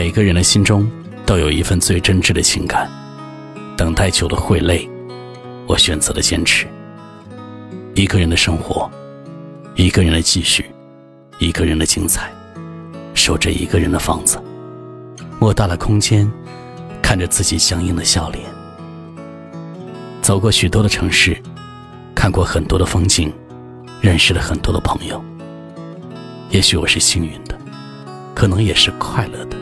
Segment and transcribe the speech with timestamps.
[0.00, 0.88] 每个人的心中
[1.26, 2.88] 都有一份最真挚的情感，
[3.76, 4.88] 等待久了会累，
[5.66, 6.68] 我选择了坚持。
[7.96, 8.88] 一个人的生活，
[9.74, 10.64] 一个人的继续，
[11.40, 12.32] 一个人的精彩，
[13.12, 14.40] 守着一个人的房子，
[15.40, 16.30] 莫大了空间，
[17.02, 18.44] 看着自己相应的笑脸。
[20.22, 21.36] 走过许多的城市，
[22.14, 23.32] 看过很多的风景，
[24.00, 25.20] 认识了很多的朋友。
[26.50, 27.58] 也许我是幸运的，
[28.32, 29.56] 可能也是快乐的，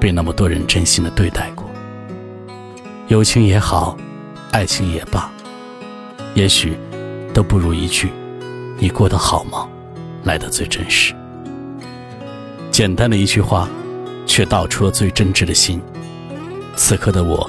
[0.00, 1.68] 被那么多人真心的对待过。
[3.08, 3.96] 友情也好，
[4.52, 5.30] 爱情也罢，
[6.34, 6.76] 也许。
[7.34, 8.10] 都不如一句
[8.80, 9.68] “你过得好吗”
[10.24, 11.14] 来的最真实。
[12.68, 13.68] 简单的一句话，
[14.26, 15.80] 却道出了最真挚的心。
[16.74, 17.48] 此刻的我，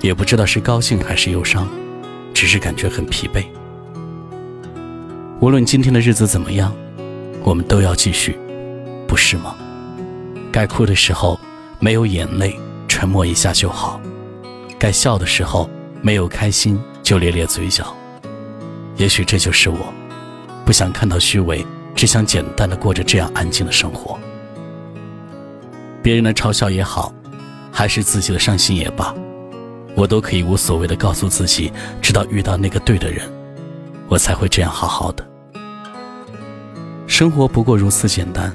[0.00, 1.68] 也不知道是高兴还是忧伤，
[2.34, 3.44] 只是感觉很疲惫。
[5.38, 6.74] 无论今天的日子怎么样，
[7.44, 8.36] 我们都要继续，
[9.06, 9.54] 不是吗？
[10.50, 11.38] 该哭的时候
[11.80, 14.00] 没有眼泪，沉默一下就好；
[14.78, 15.70] 该笑的时候
[16.02, 17.94] 没有开心，就咧咧嘴角。
[18.96, 19.78] 也许这就是我，
[20.64, 24.18] 不想看到虚伪，只想简单的过着这样安静的生活。
[26.02, 27.14] 别人的嘲笑也好，
[27.70, 29.14] 还是自己的伤心也罢，
[29.94, 31.72] 我都可以无所谓的告诉自己，
[32.02, 33.24] 直到遇到那个对的人，
[34.08, 35.24] 我才会这样好好的。
[37.06, 38.52] 生活不过如此简单，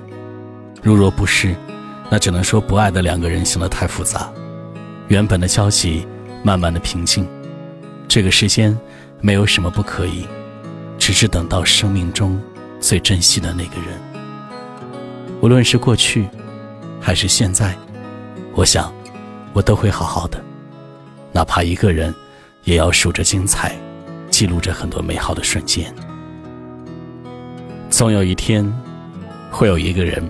[0.82, 1.56] 如若不是，
[2.14, 4.32] 那只能说不爱的两个人想的太复杂。
[5.08, 6.06] 原本的交集，
[6.44, 7.28] 慢慢的平静，
[8.08, 8.78] 这个世间。
[9.20, 10.28] 没有什么不可以，
[11.00, 12.40] 只是等到生命中
[12.80, 14.00] 最珍惜的那个人。
[15.42, 16.28] 无论是过去，
[17.02, 17.76] 还是现在，
[18.54, 18.94] 我想，
[19.54, 20.40] 我都会好好的。
[21.32, 22.14] 哪怕一个人，
[22.64, 23.76] 也要数着精彩，
[24.30, 25.92] 记录着很多美好的瞬间。
[27.90, 28.72] 总有一天，
[29.50, 30.30] 会有一个人，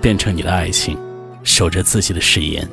[0.00, 0.98] 变成你的爱情，
[1.42, 2.68] 守着自己的誓言，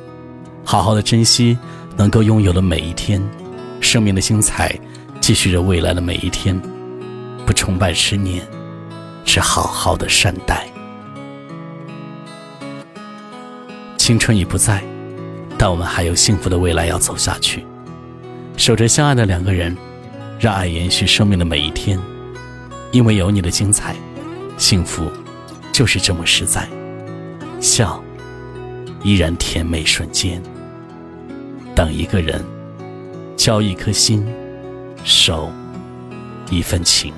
[0.64, 1.56] 好好的珍惜
[1.96, 3.22] 能够拥有的每一天，
[3.80, 4.78] 生命的精彩。
[5.20, 6.58] 继续着未来的每一天，
[7.44, 8.46] 不崇拜执念，
[9.26, 10.66] 只好好的善待。
[13.98, 14.82] 青春已不在，
[15.58, 17.66] 但我们还有幸福的未来要走下去。
[18.56, 19.76] 守着相爱的两个人，
[20.40, 21.98] 让爱延续生命的每一天。
[22.90, 23.94] 因为有你的精彩，
[24.56, 25.12] 幸福
[25.72, 26.66] 就是这么实在。
[27.60, 28.02] 笑，
[29.02, 30.42] 依然甜美瞬间。
[31.74, 32.44] 等一个人，
[33.36, 34.26] 交一颗心。
[35.04, 35.50] 守
[36.50, 37.14] 一份情。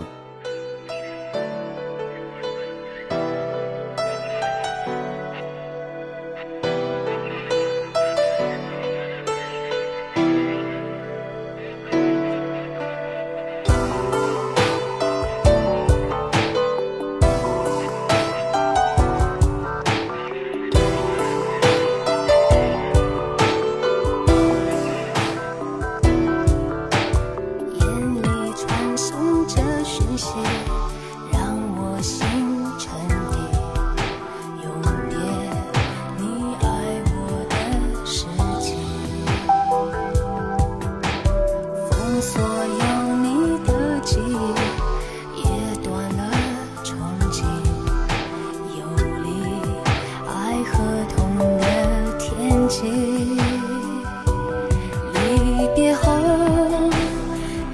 [55.13, 56.17] 离别后，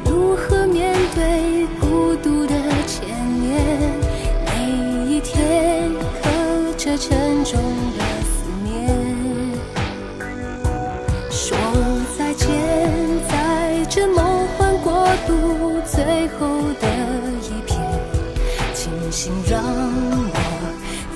[0.07, 2.55] 如何面对孤独的
[2.87, 3.07] 千
[3.39, 3.91] 年？
[4.47, 4.49] 每
[5.07, 5.91] 一天，
[6.23, 6.31] 刻
[6.79, 7.61] 着沉重
[7.99, 8.73] 的思念。
[11.31, 11.59] 说
[12.17, 12.49] 再见，
[13.29, 16.49] 在这梦幻国度最后
[16.81, 16.89] 的
[17.43, 17.77] 一片，
[18.73, 20.35] 清醒让我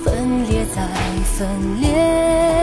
[0.04, 0.86] 分裂再
[1.24, 1.48] 分
[1.80, 2.59] 裂。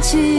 [0.00, 0.37] 起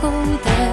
[0.00, 0.10] 后
[0.42, 0.69] 的